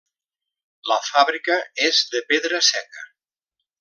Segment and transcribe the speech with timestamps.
[0.91, 1.57] La fàbrica
[1.89, 3.05] és de pedra seca.